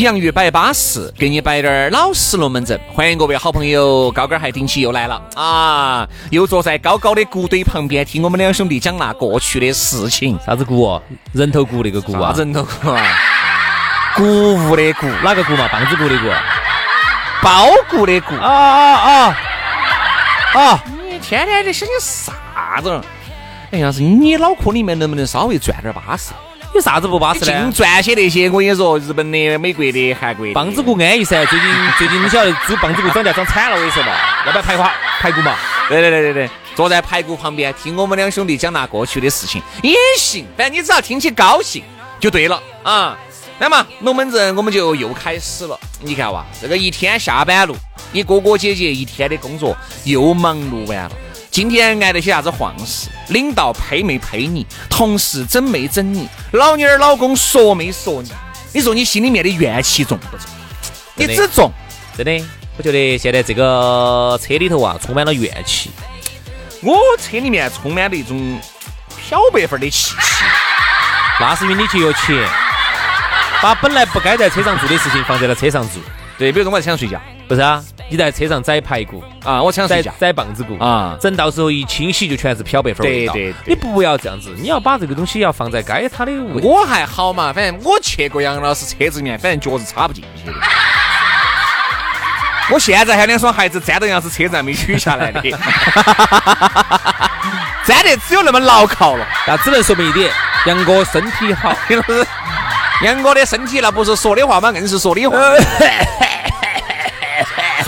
[0.00, 2.78] 洋芋摆巴适，给你摆点儿老实龙门阵。
[2.92, 6.08] 欢迎各位好朋友，高跟鞋顶起又来了啊！
[6.30, 10.38] 又坐在高高的谷堆旁边，听我们两兄弟讲那过去的事情。
[10.44, 11.02] 啥子谷哦？
[11.32, 12.32] 人头谷那个谷啊？
[12.36, 13.02] 人头谷啊？
[14.14, 15.66] 谷物的谷，哪个谷嘛？
[15.68, 16.28] 棒子谷的谷？
[17.42, 18.34] 包谷的谷？
[18.36, 19.36] 啊啊
[20.54, 20.60] 啊！
[20.60, 20.84] 啊！
[21.10, 23.00] 你天天在想些啥子？
[23.72, 26.32] 哎，要是你脑壳里面能不能稍微转点巴适？
[26.78, 27.46] 有啥子不巴适的？
[27.46, 30.52] 净赚些那些，我跟你说，日本的、美国的、韩国的。
[30.52, 34.12] 棒子骨安逸噻，最近最近你晓得猪棒子骨涨价涨惨了，我跟你说嘛，
[34.46, 34.82] 要不要排骨
[35.18, 35.56] 排骨嘛？
[35.88, 41.82] 对对对对对，坐在排骨旁边听我们两兄弟讲那过去的事情也行，反正你只要听起高兴
[42.20, 43.18] 就对了啊。
[43.58, 47.74] 那么龙门阵我们就又开始了，你看哇，这个一天下班路，
[48.12, 51.10] 你哥哥姐姐一天的工作又忙碌完了。
[51.58, 53.08] 今天挨了些啥子晃事？
[53.30, 54.64] 领导陪没陪你？
[54.88, 56.28] 同事整没整你？
[56.52, 58.30] 老娘儿老公说没说你？
[58.72, 60.46] 你说你心里面的怨气重不重？
[61.16, 61.72] 你只重，
[62.16, 62.44] 真的。
[62.76, 65.90] 我觉得现在这个车里头啊，充满了怨气。
[66.80, 68.60] 我车里面充满了一种
[69.26, 70.44] 漂白粉的气息。
[71.40, 72.36] 那是因为你节约钱，
[73.60, 76.00] 把本来不该在车上做的事情放在了车上做。
[76.38, 77.82] 对，比如说我在车上睡觉，不是啊？
[78.10, 83.32] 你在车上宰排骨啊，我车上宰宰棒子骨啊，整到时候一清洗就全是漂白粉味道。
[83.34, 86.62] 对对，你不要这样子，你要把这个东西要放在该它的位。
[86.62, 90.54] 我还好嘛，反正我去过杨老师车子里面，反正脚是插不进去的。
[92.70, 95.40] 我现在还两双鞋子粘到杨老师车子上没取下来的，
[97.86, 99.26] 粘得只有那么牢靠了。
[99.46, 100.30] 那只能说明一点，
[100.66, 101.74] 杨哥身体好。
[103.04, 105.38] 杨哥的身体那不是说的话嘛，硬是说的话。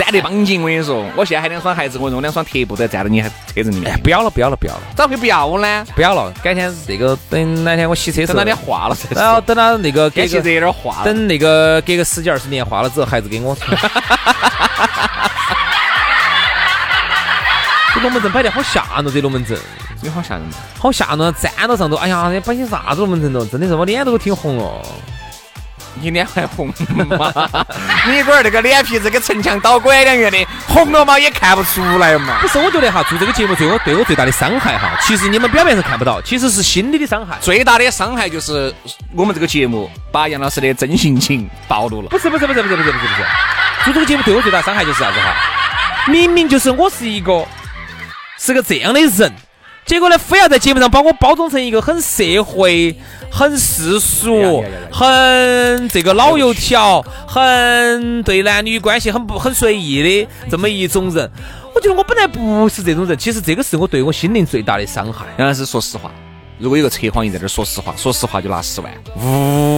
[0.01, 3.29] 站得绷紧，我跟你说，我现在还两双鞋子，我用两双贴布在站到你车
[3.63, 3.99] 子里面。
[4.01, 5.85] 不要了，不要了，不要了，咋会不要呢？
[5.95, 13.55] 不要了，改天这个等哪天我洗车等哪天化了，然后等到那个天气热点化，等那个隔个十几二十年化了之后，孩子给我。
[17.93, 19.55] 这龙门阵摆的好吓人，这龙门阵，
[20.01, 20.43] 你好吓人，
[20.79, 23.47] 好吓人，站到上头，哎呀，摆些啥子龙门阵哦？
[23.51, 24.81] 真的是我脸都挺红了。
[25.95, 26.67] 你脸还红
[27.07, 27.31] 吗？
[28.07, 32.39] 你龟儿那个脸皮子跟城墙倒拐两样的，红了嘛也看不出来嘛。
[32.41, 37.37] 不是，我觉得哈，做这个节目对我对我最大的伤害哈，其实你们表面上看不到，其实是心理的伤害。
[37.41, 38.73] 最大的伤害就是
[39.13, 42.09] 我们这个节目把杨老师的真性情暴露了。
[42.09, 43.23] 不是不是不是不是不是不是不是，
[43.85, 45.35] 做这个节目对我最大伤害就是啥子哈？
[46.07, 47.45] 明明就是我是一个
[48.39, 49.31] 是个这样的人。
[49.85, 52.95] 结果呢，非要在节目上把我包装成一个很社会、
[53.29, 61.29] 很世俗、很这个老油条、很对男女关系很不很随意的这么一种人。
[61.75, 65.25] 我觉得我本来不是这种人，其实这个是我对我心灵最大的伤害。
[65.37, 66.11] 杨老师，说实话。
[66.57, 68.93] 如果有个测谎仪在这儿，说实话，说实话就拿十万。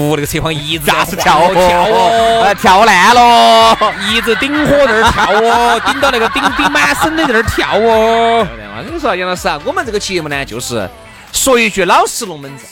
[0.09, 3.77] 呜，那个测谎仪那是跳跳哦，跳烂了，
[4.09, 8.47] 一直顶火在那儿跳哦，顶到那个顶顶满身的在那儿跳哦。
[8.77, 10.89] 我跟你说，杨老师啊，我们这个节目呢，就是
[11.31, 12.67] 说一句老实龙门阵，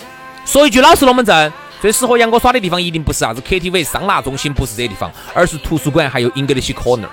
[0.45, 1.53] 说一句老实龙门阵。
[1.81, 7.07] 最适合杨哥耍的地方，一定不是啥子 KTV、桑拿中心，不是这些地方，而是图书馆，还有 English Corner。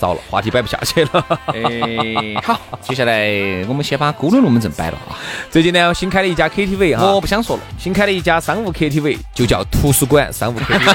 [0.00, 1.26] 糟了，话题摆不下去了。
[1.52, 3.28] 哎，好，接下来
[3.68, 5.12] 我们先把咕噜龙门阵摆了啊。
[5.50, 7.62] 最近呢，新开了一家 KTV 哈，我不想说了。
[7.78, 10.94] 新开了一家商务 KTV，就叫图书馆商务 KTV。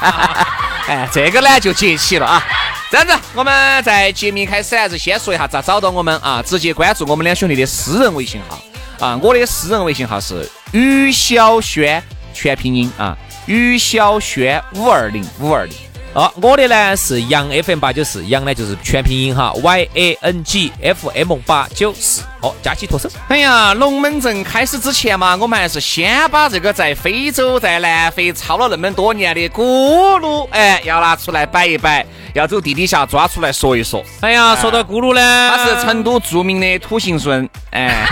[0.88, 2.42] 哎，这个呢就接起了啊。
[2.90, 6.42] 这样子，我们在节目开始还是先说一下咋找到我们啊？
[6.42, 9.20] 直接关注我们两兄弟的私人微信号啊。
[9.22, 12.02] 我的私人微信号是于小轩，
[12.32, 13.14] 全拼音啊，
[13.44, 15.76] 于小轩五二零五二零。
[16.18, 22.22] 哦，我的呢是杨 FM 八九四，杨呢就是全拼音哈，Y A N G F M 八九四。
[22.40, 23.08] 哦，佳期脱手。
[23.28, 32.04] 哎呀，龙门阵开始之前嘛，我们还是先把这个在非洲、在南非操了那么多年的咕噜，哎，要拿出来摆一摆，
[32.34, 34.04] 要走地底下抓出来说一说。
[34.20, 38.04] 哎呀，说到咕噜呢，他是成都著名的土行孙，哎，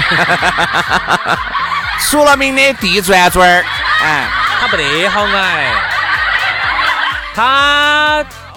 [2.09, 3.65] 出了名的地转转儿，
[4.01, 4.29] 哎，
[4.61, 5.73] 他不得好矮，
[7.35, 7.86] 他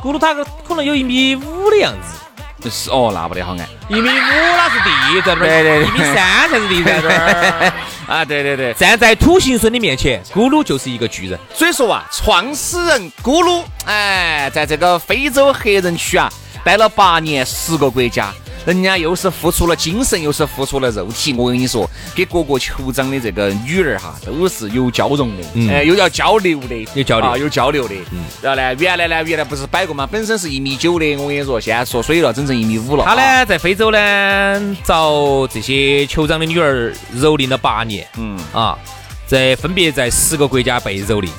[0.02, 0.34] 咕噜他
[0.68, 2.70] 可能有一米五的样子。
[2.70, 7.74] 是哦，那不得好矮，一米五那是地转对对对，一米三才是地在那儿
[8.06, 11.40] 啊，对对对，站在土行孙的面前，咕噜就是一个巨人。
[11.54, 16.30] 所以说啊，创始人咕噜，哎，在这个非洲黑人区啊，
[16.62, 18.34] 待了八年，十个国家。
[18.66, 21.34] 人家又是付出了精神，又是付出了肉体。
[21.34, 27.96] 我跟你说，给各个酋长的这个女儿哈，都是有交融的，哎，又要交流的，有交流，有交流的。
[28.12, 33.04] 嗯然后呢，原来呢，原来不是摆过嘛，本身是一米九的，我跟你说，现在缩水了，整成一米五了。
[33.06, 38.78] 他呢，在非洲呢，找这些酋长的女儿蹂躏了八年，嗯啊，
[39.26, 41.30] 在分别在十个国家被蹂躏，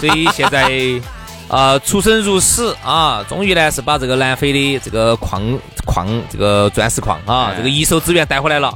[0.00, 1.00] 所以现在。
[1.48, 3.24] 啊，出生入死啊！
[3.28, 5.42] 终于呢是把这个南非的这个矿
[5.86, 8.72] 矿这个钻石矿啊，这个一手资源带回来了。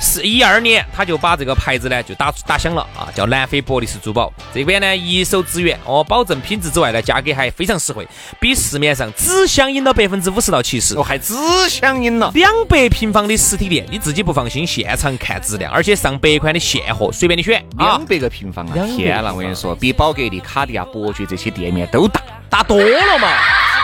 [0.00, 4.32] 是一二年，他就把这个牌子呢就打打响了啊，叫南非伯利斯珠宝。
[4.52, 8.06] 这边呢一手资源哦，保证品质之外呢，价格还非常实惠，
[8.40, 10.96] 比市面上只相应了百分之五十到七十。
[10.96, 11.34] 哦，还只
[11.68, 17.64] 相应了两百平方的实体店，你自己不放心，现场看质量，而且上百款的现货，随便你选。
[17.78, 18.74] 两百个平方啊！
[18.96, 23.28] 天呐，我跟你说，比宝格丽、卡地亚、伯爵这些店面都大，大多了嘛。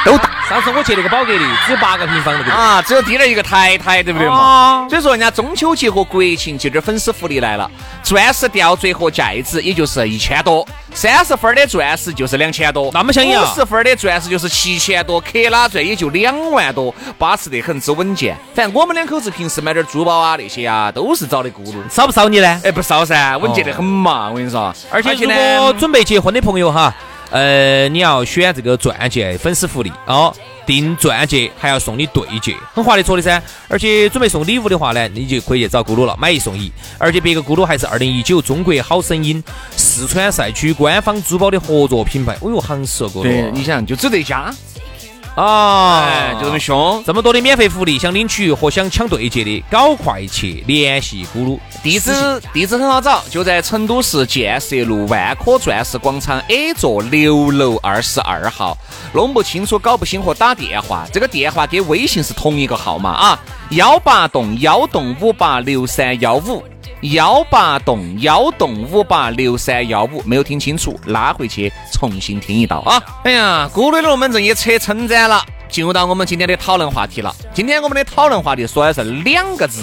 [0.08, 0.30] 都大。
[0.48, 4.86] 上次我去那个宝格丽，只有八个平方那个啊，只有低了一个台台，对不对嘛？
[4.88, 7.70] 所以说人家中秋节和国庆节这粉丝福利来了，
[8.02, 18.34] 钻石吊坠和戒指也就是一千多，三十分的钻石就是两千多，那么相应五十分的钻石就是七千多，克拉钻也就两万多，巴适得很，之稳健。
[18.54, 21.74] 反正我们两口子平时买点珠宝啊那些啊，都是找的咕噜。
[21.90, 22.60] 少不少你呢？
[22.64, 24.74] 哎，不少噻，稳健得很嘛，我跟你说。
[24.90, 26.94] 而且如果准备结婚的朋友哈。
[27.30, 30.34] 呃，你要选这个钻戒粉丝福利哦，
[30.64, 33.42] 订钻戒还要送你对戒，很划得着的噻。
[33.68, 36.72] 而且准备送礼物的话呢，你就可以去找咕噜了，买一送一。
[36.96, 39.42] 而且别个咕噜还是二零一九中国好声音
[39.76, 42.36] 四川赛区官方珠宝的合作品牌。
[42.40, 43.50] 哦哟，行实哦，咕噜。
[43.52, 44.54] 你想就只这家。
[45.38, 47.00] 啊，就这么凶！
[47.06, 51.56] 这么多的免费福利，想领取和想抢对接的，搞快去联系咕噜。
[51.80, 52.10] 地址
[52.52, 58.76] 地址很好找，就在成都市建设路万科钻石广场 A 座六楼二十二号。
[59.12, 63.38] 弄不清楚、搞不清和打电话，这个电话跟微信是同一个号码啊，
[63.70, 66.64] 幺八栋幺栋五八六三幺五。
[67.02, 73.00] 幺八栋幺栋五八六三幺五，没有听清楚，拉回去重新听一道啊！
[73.24, 77.32] 哎呀，咕噜的龙门阵也扯称赞了，进入到我们今天的讨论话题了。
[77.54, 79.82] 今天我们的讨论话题说的是两个字：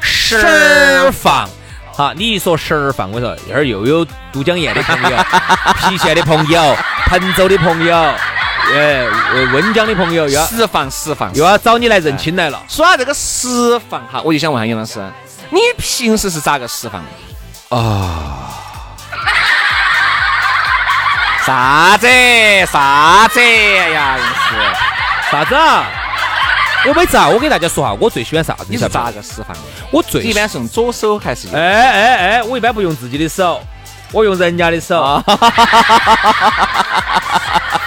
[0.00, 1.48] 食儿放。
[1.92, 5.16] 好，你一说食儿放，我说一会儿又有都江堰的朋友、
[5.80, 7.94] 郫县的朋友、彭州的朋友、
[8.72, 9.04] 哎
[9.52, 12.62] 温江的朋友，要释放释放，又要找你来认亲来了。
[12.68, 14.98] 说到这个释放哈，我就想问下杨老师。
[15.50, 17.08] 你平时是咋个释放的
[17.76, 18.54] 啊？
[21.44, 22.06] 啥子？
[22.70, 24.16] 啥子呀？
[24.18, 24.30] 硬是
[25.30, 25.54] 啥子？
[26.86, 28.66] 我没咋，我给大家说哈，我最喜欢啥子？
[28.68, 29.62] 你是咋个释放的？
[29.90, 31.48] 我最一般是用左手还是？
[31.56, 33.60] 哎哎哎，我一般不用自己的手，
[34.12, 35.00] 我用人家的手。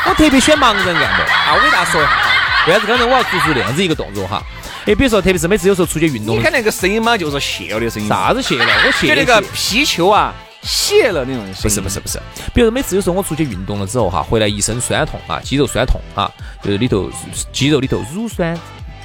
[0.03, 1.53] 我特别喜欢盲人按摩啊！
[1.55, 2.09] 我给大家说一下，
[2.67, 4.41] 为啥子刚才我要做出这样子一个动作哈？
[4.85, 8.09] 哎，比如说，特别是每次有时候出去运动，你看那个声音嘛，就是泄了的声音。
[8.09, 8.65] 啥子泄了？
[8.85, 10.33] 我泄那个皮球啊，
[10.63, 11.55] 泄了那种声音。
[11.61, 12.19] 不是不是不是，
[12.53, 16.31] 比如说每次有时候我出去运动了之后哈，回来一身酸痛啊，肌肉酸痛啊，
[16.63, 17.11] 就是里头
[17.51, 18.57] 肌肉里头乳酸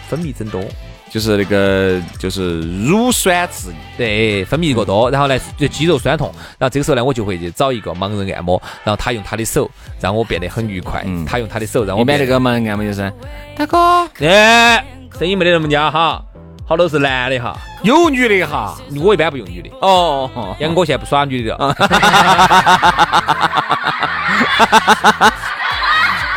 [0.09, 0.65] 分泌增多，
[1.11, 3.69] 就是那个就是乳酸质
[3.99, 12.03] 对，分泌过多，然后呢就肌肉酸痛，然后这个时候呢我就会去找一个盲人按摩，然后他用他的手让我变得很愉快，他用他的手让我。
[12.03, 13.13] 一般那个盲人按摩就是
[13.55, 14.96] 大哥，哎。
[15.19, 16.23] 声音没得那么嗲哈，
[16.69, 19.71] 好多是男的哈，有女的哈，我一般不用女的。
[19.81, 21.75] 哦，杨哥现在不耍女的了。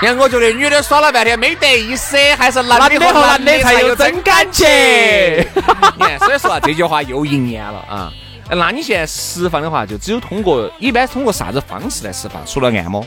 [0.02, 4.64] 杨哥觉得女的耍了半天没得意思，还是男的和男的才有真感情。
[4.66, 5.44] 你
[6.00, 8.10] 看，所以说啊，这句话又应验了啊。
[8.50, 12.42] 那你现在释放的话，就只有通过，一般通过啥子方式来释放？
[12.46, 13.06] 除了按摩，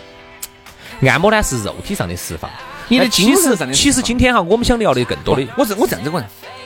[1.09, 2.51] 按摩呢是肉体上的释放。
[2.93, 6.23] 你的精神上的，其实今天哈，我们想聊的更多的，我是我这样子问，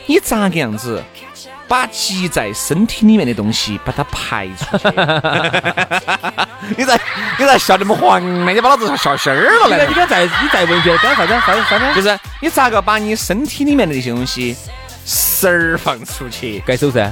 [0.07, 1.01] 你咋个样子
[1.69, 4.89] 把积在身体里面的东西把它排出去？
[6.77, 6.99] 你咋
[7.39, 8.51] 你咋笑那么黄呢？
[8.53, 10.07] 你把老子笑心儿了来你看，你。
[10.07, 11.85] 看再你再问一遍，刚才啥子啥子啥子？
[11.95, 14.57] 就是你咋个把你身体里面的那些东西
[15.05, 16.59] 释儿放出去？
[16.67, 17.09] 盖手噻。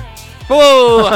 [0.49, 0.55] 不，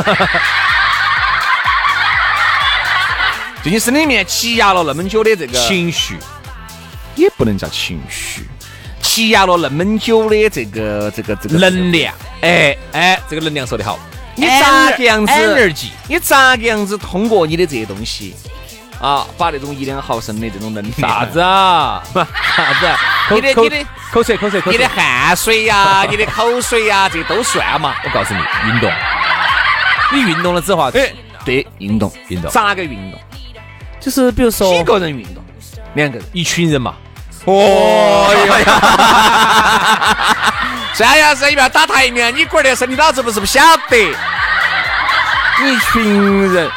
[3.65, 6.17] 就你身体里面积压了那么久的这个，情绪，
[7.19, 8.49] 也不能叫情绪，
[9.03, 13.99] 积压了那么久的这个这个这个能量，哎，哎，这个能量说得好。
[14.37, 18.37] 你咋个样子 energy 你咋个样子通过你的这些东西
[19.01, 22.01] 啊，把那种一两毫升的这种能量， 啥子啊？
[22.15, 22.97] 啥子啊？
[23.33, 24.89] 你的口你的口水口水口水你的。
[24.89, 27.97] 汗水呀、 你的口水呀、这都算嘛？
[28.05, 28.91] 我告诉你，运动，
[30.13, 31.13] 你运动了之后啊，哎，
[31.45, 33.21] 对，运动运动咋个运动？
[33.99, 35.43] 就是比如说几个人运动？
[35.95, 36.29] 两个人。
[36.33, 36.95] 一群人嘛，
[37.51, 38.39] 哦哟！
[40.95, 43.97] 这要是一边打台面，你龟儿的事，你老子不是不晓得？
[45.61, 46.71] 一群人，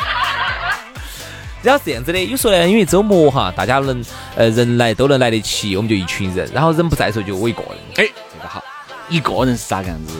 [1.62, 4.04] 然后是这样子的，有时候呢，因为周末哈，大家能
[4.36, 7.72] 呃人来都能来得齐，我们就一群人，然后人不在的时候就我一个人。
[7.98, 8.64] 哎，这个好。
[9.10, 10.16] 一个人是咋个样子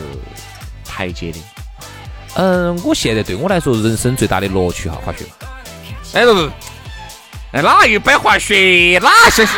[0.86, 1.38] 排解的？
[2.34, 5.24] 嗯，我现在对我来说，人生最大的乐趣哈，滑雪。
[6.14, 6.50] 哎不不，
[7.52, 9.00] 哎哪又摆滑雪？
[9.02, 9.52] 哪想是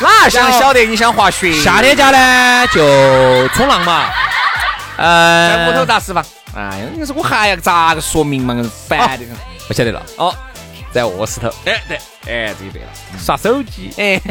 [0.00, 1.52] 哪想晓得你想滑雪？
[1.62, 4.10] 夏天家呢就冲浪嘛，
[4.96, 6.24] 呃，在屋头打死吧。
[6.54, 8.54] 哎呀，你说我还要咋个说明嘛？
[8.88, 9.36] 烦的很。
[9.68, 10.34] 不晓得了，哦，
[10.92, 12.88] 在卧室头哎对，哎这就对了。
[13.18, 14.20] 刷手机，哎，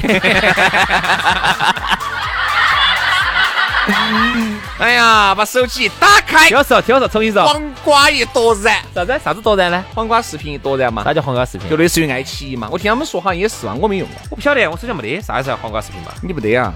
[4.79, 9.83] 哎呀，把手机一打开，听我说，听我说，重新说，黄瓜一夺燃，啥子啥子夺燃呢？
[9.93, 11.69] 黄瓜视频一夺燃嘛，啥叫黄瓜视频？
[11.69, 12.67] 就类似于爱奇艺嘛。
[12.71, 14.17] 我听他们说好像也是嘛，我没用过。
[14.31, 16.11] 我不晓得，我手上没得，啥子叫黄瓜视频嘛？
[16.21, 16.73] 你不得啊？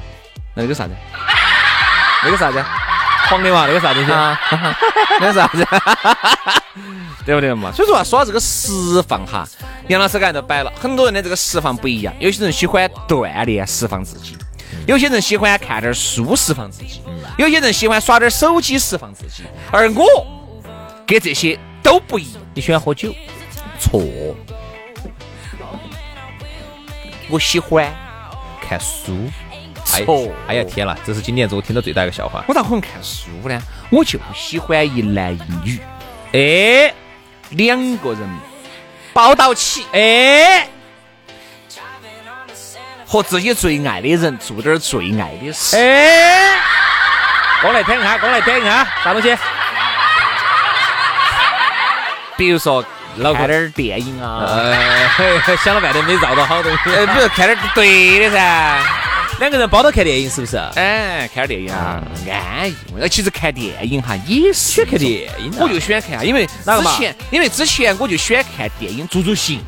[0.56, 0.92] 那个啥子？
[2.24, 2.64] 那个啥子？
[3.30, 4.12] 黄的嘛，那个啥东西？
[4.12, 4.40] 啊，
[5.20, 5.68] 那个啥子？
[7.26, 7.72] 对不对嘛？
[7.74, 9.48] 所以说啊，说到这个释放哈，
[9.88, 14.36] 杨老师刚才都摆了，很多人的这个释放不一样，有些人喜欢锻炼释放自己，
[14.90, 17.00] 有些人喜欢看点书释放自己，
[17.38, 20.26] 有些人喜欢耍点手机释放自己，而我
[21.06, 23.14] 跟这些都不一样，你喜欢喝酒？
[23.80, 24.02] 错，
[27.30, 27.94] 我喜欢
[28.60, 29.30] 看书？
[29.94, 32.44] 哎错哎呀天了，这是今年子我听到最大一个笑话。
[32.48, 33.62] 我咋可能看书呢？
[33.92, 35.80] 我就喜欢一男一女，
[36.34, 36.92] 哎
[37.52, 38.28] 两个人
[39.14, 39.86] 抱到起。
[39.92, 40.68] 哎，
[43.10, 45.76] 和自己最爱的人做点最爱的事。
[45.76, 46.60] 哎，
[47.60, 49.36] 过来听一下，过来听一下，啥东西？
[52.38, 52.86] 比如说
[53.18, 56.92] 老看点儿电影啊，呃， 想了半天没绕到好东西。
[56.96, 58.80] 呃，比如看点儿对的噻，
[59.40, 60.58] 两个人包到看电影是不是？
[60.76, 62.00] 哎，看点儿电影啊，
[62.32, 62.76] 安逸。
[62.96, 69.60] 那，其实看电影哈也是喜欢看电影啊我就喜欢看啊，因为哪个嘛之前因为之前我就喜欢看电影助助兴，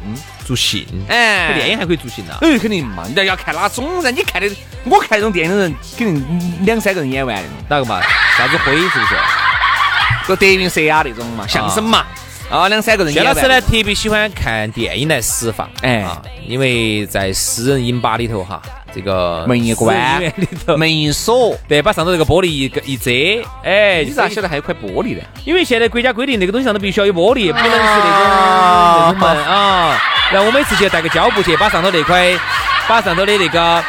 [0.51, 2.33] 助兴，哎，看电影还可以助兴呐。
[2.41, 4.11] 哎，肯定嘛，你要看哪种噻？
[4.11, 4.53] 你看的，
[4.83, 8.01] 我看这种电影的人，肯定两三个人演完的，哪个嘛？
[8.37, 9.15] 啥子灰是不是？
[10.27, 12.05] 就德云社啊那种嘛，相声嘛，
[12.49, 13.23] 啊，两三个人薛。
[13.23, 18.61] 老师呢特别喜欢看电影来释放，哎啊，因为在私人影吧里头哈，
[18.93, 23.09] 这个门一关里头，门一锁，对，把上头这个玻璃一个一遮，
[23.63, 25.23] 哎，你咋晓得还有块玻璃呢？
[25.45, 29.97] 因为现在国家规定那个东西上头必须要有玻璃，不能是那种啊那种门啊。
[30.31, 32.37] 然后我每次去带个胶布去，把上头那块，
[32.87, 33.83] 把上头的那个。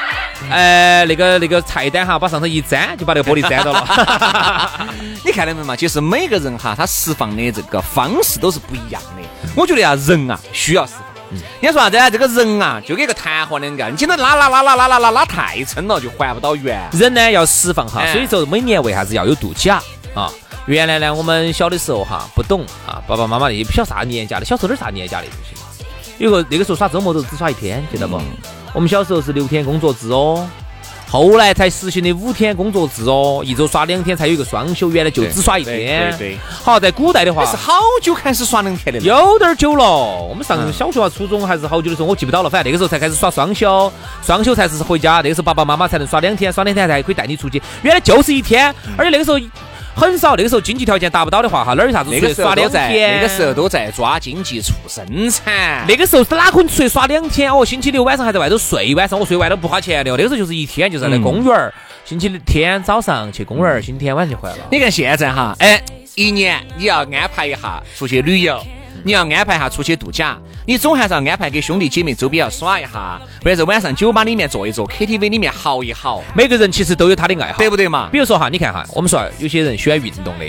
[0.51, 4.89] 呃，那个那个菜单哈，把上头一粘，就把那个玻璃粘到了。
[5.25, 5.77] 你看到没嘛？
[5.77, 9.23] 其实每个人哈，他释放的这个方式都是不一样的。
[9.55, 11.39] 我觉得啊，人啊需要释放。
[11.61, 12.11] 人家说啥子啊？
[12.11, 16.77] 这个人啊，就跟个弹簧两个，你今天拉拉拉拉拉拉拉拉太撑了，就还不到原。
[16.91, 19.81] 人呢要释放哈，哎所以说每年为啥子要有度假
[20.13, 20.29] 啊？
[20.67, 25.62] 原来呢，我们小的时候哈不懂啊，爸爸妈妈那些不晓得啥年假的，小时候哪儿啥年假的东西嘛。
[26.23, 28.17] 有个那个时候耍周末都只耍一天，记得不？
[28.73, 30.49] 我们小时候是六天工作制哦，
[31.09, 36.17] 后来才实行的五天工作制哦，一周耍两天才有一个双休，原来就只耍一天。
[36.17, 39.00] 对对对好，在古代的话是好久开始耍两天的。
[39.00, 42.49] 有点儿久了，我们上小学啊、初中还是好久的时候，我记不到了。
[42.49, 43.93] 反正那个时候才开始耍双休，
[44.25, 45.14] 双休才是回家。
[45.17, 47.61] 那个时候爸爸妈妈才能耍两天，耍两天才可以带你出去。
[47.83, 49.41] 原来就是一天，而且那个时候
[49.95, 53.17] 很少，那个时候经济条件达不到的话，哈，哪儿有啥子那个出去耍两时候都在天？
[53.17, 55.85] 那个时候都在抓经济促生产。
[55.87, 57.65] 那个时候是哪可能出去耍两天哦？
[57.65, 60.15] 星期六晚上还在外头睡一晚上，我睡外头不花钱的哦。
[60.17, 61.73] 那个时候就是一天，就是在那公园儿，
[62.05, 64.63] 星期天早上去公园儿，星期天晚上就回来了。
[64.71, 65.83] 你看现在哈，哎，
[66.15, 68.59] 一年你要安排一下出去旅游，
[69.05, 78.09] 你要安排一下出去度假，你总还是要安排给兄弟姐妹周边要耍一下，或者是晚上酒吧里面坐一坐，KTV 里面嚎一嚎，每个人其实都有他的爱好，对不对嘛？
[78.13, 80.45] 比如说哈，你看哈，我们说有些人喜欢运动的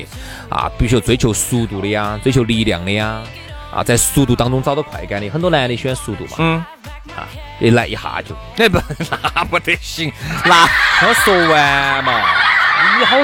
[0.50, 3.22] 啊，比如说追求速度的呀，追求力量的呀，
[3.74, 6.58] 啊，在速度当中找到快感的，很多男的喜欢速度嘛，嗯，
[7.16, 7.28] 啊，
[7.60, 8.80] 一来一下就，那不
[9.36, 10.12] 那不得行，
[10.46, 10.68] 那
[11.02, 12.22] 让我说完嘛。
[12.98, 13.18] 你好，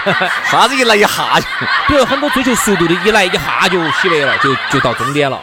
[0.50, 1.46] 啥子一来一下就，
[1.88, 5.40] 比如很多追求速度的，一来一下就起来了，就就到终点了。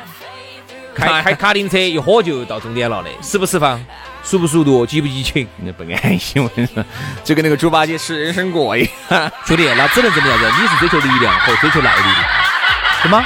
[0.94, 3.84] 开开卡丁车一喝就到终点了的，释不释放？
[4.24, 4.86] 速不速度？
[4.86, 5.48] 激不激情？
[5.58, 6.84] 那不安心，我跟你说，
[7.24, 9.32] 就跟那个猪八戒吃人参果一样。
[9.46, 13.24] 兄弟，那只能这么样子，你是追求力量和追求耐力的，是吗？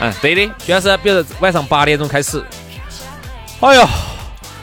[0.00, 0.52] 嗯，对的。
[0.58, 2.44] 徐老师，比如晚上八点钟开始，
[3.60, 3.88] 哎呦，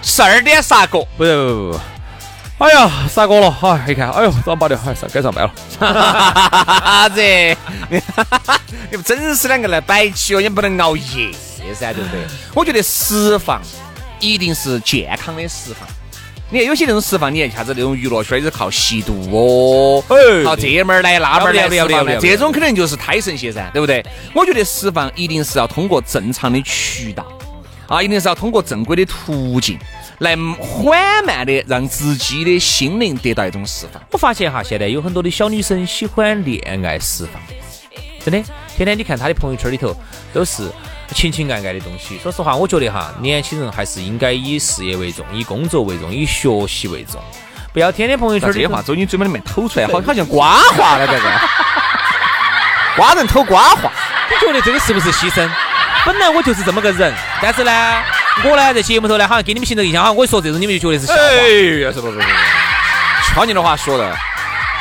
[0.03, 1.79] 十二点杀过，不不不不。
[2.59, 3.57] 哎呀，杀哥了！
[3.61, 5.51] 哎，一看，哎呦，早上八点，哎，上该上班了。
[5.79, 7.21] 啥子？
[8.89, 11.31] 你们真是两个来摆起哦，也不能熬夜
[11.73, 12.21] 噻，对不对？
[12.53, 13.59] 我觉得释放
[14.19, 15.87] 一定是健康的释放。
[16.49, 20.03] 你看有些那种释放，你看一下子那种娱乐圈是靠吸毒哦，
[20.45, 24.05] 靠这门儿来那门儿来释放，这种肯定就是胎神些噻，对不对？
[24.33, 27.25] 我觉得释放一定是要通过正常的渠道
[27.87, 29.77] 啊，一定是要通过正规的途径。
[30.23, 34.01] 来缓慢的让自己的心灵得到一种释放。
[34.09, 37.41] 我发现哈，现在有很多的小女生喜欢恋爱释放，
[38.23, 39.93] 真的，天天你看她的朋友圈里头
[40.33, 40.71] 都是
[41.13, 42.17] 情情爱爱的东西。
[42.19, 47.21] 说实话，我觉得哈，年轻人还是应该以事业为重，以工作为重，以学习为重，
[47.73, 51.29] 不要天天朋友圈这些话从你嘴巴里面吐出来，好好像瓜话了，这个
[52.95, 53.91] 瓜人吐瓜话，
[54.29, 55.49] 你觉得这个是不是牺牲？
[56.05, 58.03] 本来我就是这么个人，但是呢。
[58.43, 61.19] 我呢，在节目头呢，好像给你们形成印象，好像我一说这种，你们就觉得是笑话。
[61.21, 62.19] 哎呀，是不是？
[63.27, 64.15] 瞧你的话说的，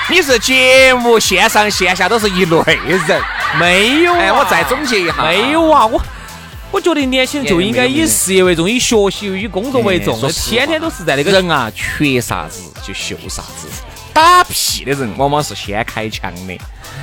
[0.08, 3.22] 你是节目线上线下都是一类人，
[3.58, 4.14] 没有。
[4.14, 6.00] 哎，我再总结一下，没有啊，我
[6.70, 13.68] 我觉得年轻人就应该以事业为重，以学习、以工作为重，天天都是在那个人啊，缺啥子就秀啥子。
[14.14, 16.58] 打屁的人往往是先开枪的。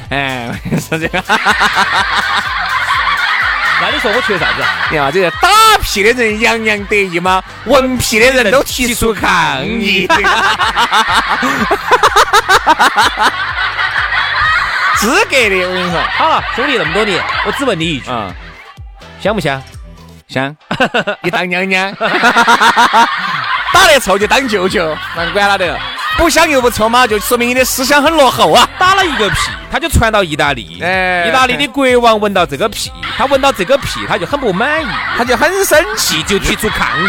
[0.10, 1.24] 哎， 是这个。
[3.82, 4.64] 那你说我缺啥子？
[4.92, 5.50] 你看嘛这个打
[5.82, 7.42] 屁的人洋洋得意吗？
[7.66, 10.08] 闻屁的人都提出抗议。
[14.98, 16.02] 资格的，我跟你说。
[16.18, 18.12] 好了，兄弟那么多年，我只问你一句，
[19.22, 19.62] 香不香？
[20.28, 20.56] 香。
[21.24, 21.96] 你当娘娘，
[23.74, 25.80] 打得臭就当舅舅，那管他的。
[26.20, 28.68] 不香又不臭嘛，就说明你的思想很落后啊！
[28.78, 29.38] 打了一个屁，
[29.72, 37.08] 他就传到意大利，哎意大利的国王闻到这个屁，他闻到这个屁，他就很不满意，他就很生气，就提出抗议。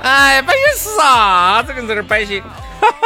[0.00, 0.60] 哎，摆些
[0.96, 2.42] 啥子跟这儿摆些？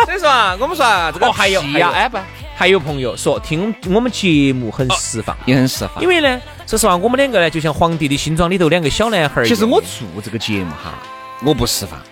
[0.04, 2.16] 所以说啊，我们说啊，这个还有呀，哎不，
[2.56, 6.40] 还有朋友说听我们节目很释放，也很释放，因为呢。
[6.66, 9.46] 说实话，我们两个呢，就像皇帝的新装里头两个小男孩儿。
[9.46, 11.00] 其实我做这个节目哈，
[11.44, 12.02] 我不释放。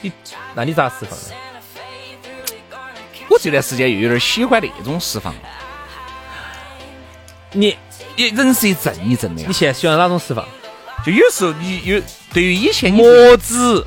[0.00, 0.10] 你，
[0.56, 1.26] 那你咋释放呢？
[3.30, 5.32] 我这段时间又有点喜欢那种释放。
[7.52, 7.76] 你，
[8.16, 9.42] 你人是一阵一阵的。
[9.46, 10.44] 你现在喜欢哪种释放？
[11.06, 13.86] 就有时候你有对于以前墨子，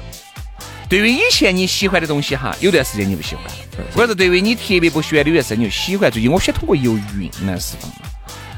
[0.88, 3.44] 对于以前你喜欢的东西哈，有段时间你不喜欢，
[3.94, 6.10] 或者是对于你特别不喜欢的有段时间你就喜欢。
[6.10, 7.92] 最近我喜欢通过游泳来释放。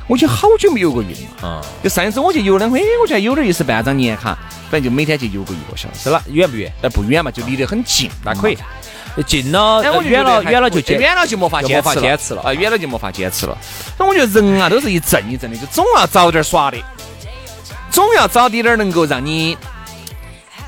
[0.08, 1.62] 我已经好久没游过泳了，啊！
[1.84, 4.38] 就上一次我去游两回，我觉得有点意思，办张年卡，
[4.70, 6.10] 反正就每天就游个一个小时。
[6.10, 6.72] 了，远不远？
[6.82, 8.58] 哎，不远嘛，就离得很近，那可以。
[9.26, 13.58] 近了，远了，远了就远了就没法坚持了，啊，远了就没法坚持了。
[14.00, 16.78] 那我觉得人啊，都是一阵一阵的，就总要找点耍的，
[17.91, 19.58] 总要找点点能够让你，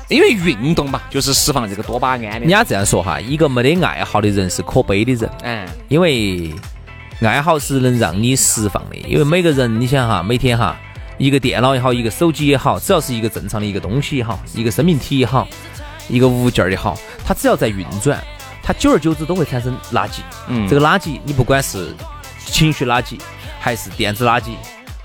[0.08, 2.28] 因为运动嘛，就是释放这个多巴胺的。
[2.28, 6.52] 人家这样说哈，一个没得爱好的人是可悲的人，嗯，因为。
[7.28, 10.76] 爱好是能让你释放的，因为每个人，你想哈，每天哈，
[11.18, 15.46] 一个电脑也好，一个手机也好，只要是一个正常的一个东西也好，一个生命体也好，
[16.08, 18.22] 一个物件也好，它只要在运转，
[18.62, 20.20] 它久而久之都会产生垃圾。
[20.48, 21.94] 嗯，这个垃圾，你不管是
[22.46, 23.18] 情绪垃圾，
[23.60, 24.52] 还是电子垃圾。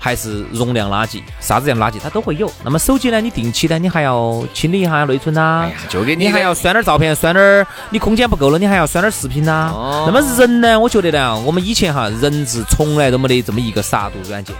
[0.06, 2.48] 还是容量垃圾，啥子样垃圾它都会有。
[2.62, 3.20] 那么手机呢？
[3.20, 5.68] 你定期呢，你还要清理一下内存呐。
[5.88, 9.72] 就给你还要删点照片，删点你空间不够了，你还要删点视频呐。
[10.06, 10.78] 那么人呢？
[10.78, 14.54] 我觉得呢，我们以前哈，人是从来都没得这么一个杀毒软件，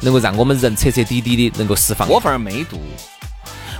[0.00, 2.08] 能够让我们人彻彻底底的能够释放。
[2.08, 2.80] 我反而没毒，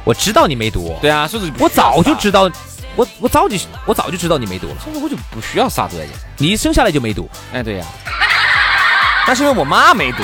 [0.04, 0.94] 我知道你没毒。
[1.00, 2.42] 对啊，所以我早就知道，
[2.94, 6.14] 我我早就我早就知道你没毒了，所以我就不需要杀毒软件。
[6.36, 7.26] 你生下来就没毒。
[7.54, 7.86] 哎，对呀。
[9.26, 10.22] 但是因为我妈没毒。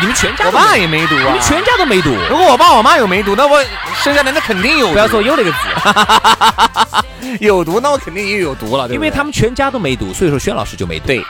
[0.00, 1.24] 你们全家，我爸也没毒啊！
[1.26, 2.14] 你们全家都没毒。
[2.28, 3.62] 如果我爸我妈有没毒，那我
[4.02, 4.92] 生下来那肯定有。
[4.92, 8.88] 不要说有那个字， 有毒，那我肯定也有毒了。
[8.88, 11.06] 因为他们全家都没毒，所以说轩老师就没毒。
[11.06, 11.24] 对，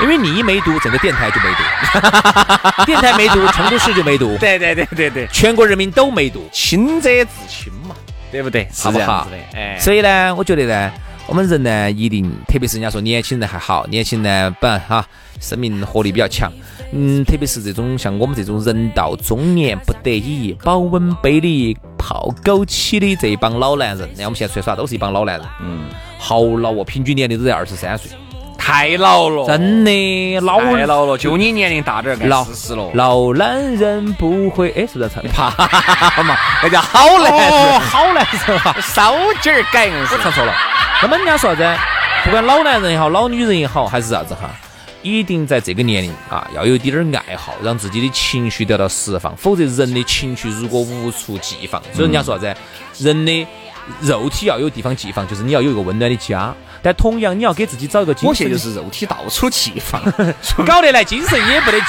[0.00, 7.94] 因为你一没读，整个电台就没读，电台没读，成都市就没读， 对对对对对，全国人民都没读，清者自清嘛，
[8.30, 8.68] 对不对？
[8.78, 9.26] 好不好？
[9.54, 10.92] 哎，所以呢，我觉得呢，
[11.28, 15.04] 我们人呢，一定，特别是人家说年轻人还好，年轻人本哈
[15.40, 16.52] 生命活力比较强，
[16.92, 28.12] 嗯，特别是这种像我们这种人到中年不得已保温杯里泡枸杞的这一帮老男人，那我们现在出来耍都是一帮老男人，嗯，好老哦，平均年龄都在二十三岁。
[28.66, 32.90] 太老了，真的老太老了，就你年龄大点儿，老四十了。
[32.94, 35.22] 老男人不会，哎，是不是唱？
[35.30, 35.50] 怕
[36.24, 36.36] 嘛？
[36.60, 40.52] 那叫好男人，好男人哈，烧鸡儿改，我唱错了。
[41.00, 41.80] 那么人家说啥子？
[42.24, 44.50] 不管老男人也好，老女人也好，还是啥子哈，
[45.00, 49.36] 一定在这个年龄啊，要有点儿爱好，让自己的情绪得到释放。
[49.36, 52.56] 否则，人的情绪如果无处寄放，所以人家说啥子？
[52.98, 53.46] 人的
[54.00, 56.52] 肉体要有地方寄放，就是你要有一个温暖的家。
[56.86, 58.28] 但同样，你要给自己找一个精神。
[58.28, 60.00] 我现在就是肉体到处寄放，
[60.64, 61.86] 搞得来精神也不得寄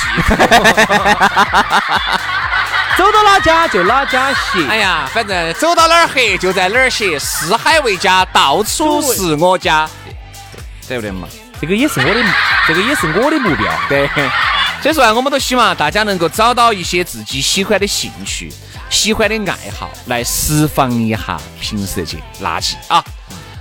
[2.98, 4.66] 走到哪家就哪家歇。
[4.68, 9.88] 哎呀，反正走到哪儿黑就在哪儿歇，四海为家，到处是我家，
[10.88, 11.28] 对不对嘛？
[11.62, 12.24] 这个也是我的，
[12.68, 13.72] 这个也是我的目标。
[13.88, 14.10] 对，
[14.82, 18.52] 所以说啊，我们都希望大家能够找到一些自己喜欢的兴趣、
[18.90, 23.04] 喜欢的爱好，来释放一下平时这些垃圾啊。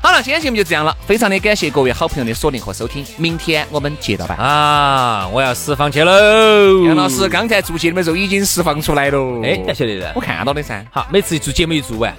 [0.06, 5.26] 好了，今天节目就这样了，非常的感谢各位好朋友的锁定和收听，明天我们接着办啊！
[5.32, 10.86] 我要释放去喽，杨老师刚才做节目的时候已经释放出来了，哎，晓得的，我看到的噻。
[10.92, 12.14] 好，每次一做节目一做完，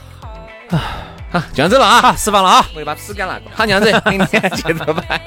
[0.70, 0.84] 啊，
[1.32, 3.56] 好，这样子了啊，好，释放了啊，我就把纸给拿过来。
[3.56, 5.22] 好，这样子， 明天接着办。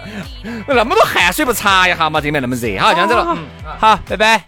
[0.67, 2.21] 那么多汗水不擦一下嘛？
[2.21, 3.39] 这边那么热，好，这样子了，嗯，
[3.79, 4.43] 好，拜拜。